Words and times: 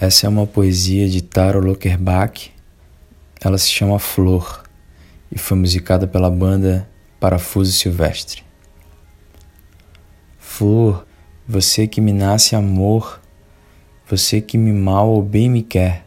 Essa 0.00 0.24
é 0.24 0.30
uma 0.30 0.46
poesia 0.46 1.06
de 1.10 1.20
Taro 1.20 1.60
Lockerbach. 1.60 2.50
Ela 3.38 3.58
se 3.58 3.68
chama 3.68 3.98
Flor 3.98 4.62
e 5.30 5.38
foi 5.38 5.58
musicada 5.58 6.06
pela 6.06 6.30
banda 6.30 6.88
Parafuso 7.20 7.70
Silvestre. 7.70 8.42
Flor, 10.38 11.06
você 11.46 11.86
que 11.86 12.00
me 12.00 12.14
nasce 12.14 12.56
amor, 12.56 13.20
você 14.08 14.40
que 14.40 14.56
me 14.56 14.72
mal 14.72 15.10
ou 15.10 15.22
bem 15.22 15.50
me 15.50 15.62
quer, 15.62 16.06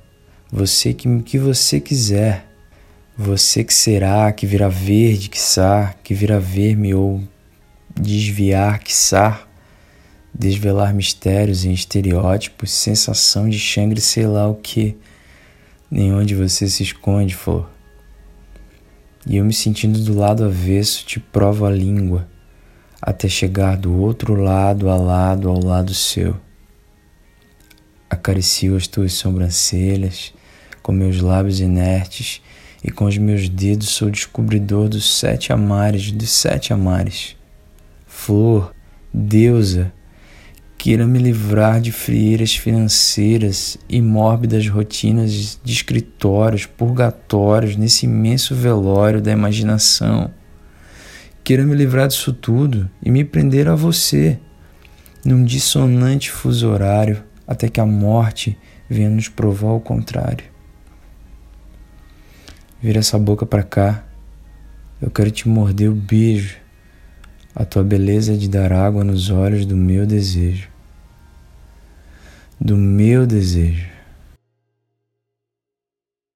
você 0.52 0.92
que 0.92 1.08
me 1.08 1.22
que 1.22 1.38
você 1.38 1.80
quiser, 1.80 2.48
você 3.16 3.64
que 3.64 3.76
será, 3.76 4.32
que 4.32 4.48
virá 4.48 4.70
verde, 4.70 5.30
quiçá, 5.30 5.94
que 6.04 6.16
virá 6.16 6.40
ver-me 6.40 6.96
ou 6.96 7.22
desviar, 7.96 8.80
quiçá 8.80 9.48
desvelar 10.34 10.94
mistérios 10.94 11.64
em 11.64 11.72
estereótipos, 11.72 12.72
sensação 12.72 13.48
de 13.48 13.60
xangre, 13.60 14.02
sei 14.02 14.26
lá 14.26 14.48
o 14.48 14.56
que, 14.56 14.98
nem 15.90 16.14
onde 16.14 16.34
você 16.34 16.68
se 16.68 16.82
esconde, 16.84 17.36
flor. 17.36 17.70
E 19.26 19.38
eu 19.38 19.46
me 19.46 19.54
sentindo 19.54 20.00
do 20.00 20.18
lado 20.18 20.44
avesso, 20.44 21.06
te 21.06 21.20
provo 21.20 21.66
a 21.66 21.72
língua, 21.72 22.28
até 23.02 23.30
chegar 23.30 23.78
do 23.78 23.96
outro 23.96 24.34
lado 24.34 24.90
a 24.90 24.98
lado 24.98 25.50
ao 25.50 25.64
lado 25.64 25.94
seu. 25.94 26.36
Acaricio 28.10 28.76
as 28.76 28.88
tuas 28.88 29.14
sobrancelhas 29.14 30.34
com 30.82 30.92
meus 30.92 31.22
lábios 31.22 31.60
inertes 31.60 32.42
e 32.84 32.92
com 32.92 33.06
os 33.06 33.18
meus 33.18 33.48
dedos 33.48 33.90
sou 33.90 34.10
descobridor 34.10 34.90
dos 34.90 35.18
sete 35.20 35.54
amares, 35.54 36.12
dos 36.12 36.30
sete 36.30 36.74
amares. 36.74 37.38
Flor, 38.06 38.74
deusa, 39.14 39.94
Queira 40.84 41.08
me 41.08 41.18
livrar 41.18 41.80
de 41.80 41.94
frieiras 41.94 42.58
financeiras 42.58 43.78
e 43.88 44.02
mórbidas 44.02 44.68
rotinas 44.68 45.58
de 45.64 45.72
escritórios, 45.72 46.66
purgatórios, 46.66 47.78
nesse 47.78 48.06
imenso 48.06 48.54
velório 48.54 49.22
da 49.22 49.32
imaginação. 49.32 50.30
Queira 51.42 51.64
me 51.64 51.74
livrar 51.74 52.10
disso 52.10 52.34
tudo 52.34 52.92
e 53.02 53.10
me 53.10 53.24
prender 53.24 53.70
a 53.70 53.76
você, 53.76 54.38
num 55.24 55.46
dissonante 55.46 56.30
fuso 56.30 56.68
horário, 56.68 57.24
até 57.48 57.70
que 57.70 57.80
a 57.80 57.86
morte 57.86 58.58
venha 58.90 59.10
nos 59.10 59.30
provar 59.30 59.72
o 59.72 59.80
contrário. 59.80 60.44
Vira 62.82 63.00
essa 63.00 63.18
boca 63.18 63.46
para 63.46 63.64
cá. 63.64 64.04
Eu 65.02 65.10
quero 65.10 65.32
te 65.32 65.48
morder 65.48 65.90
o 65.90 65.96
beijo. 65.96 66.58
A 67.56 67.64
tua 67.64 67.86
beleza 67.86 68.34
é 68.34 68.36
de 68.36 68.50
dar 68.50 68.74
água 68.74 69.02
nos 69.02 69.30
olhos 69.30 69.66
do 69.66 69.78
meu 69.78 70.06
desejo 70.06 70.73
do 72.64 72.78
meu 72.78 73.28
desejo. 73.28 73.93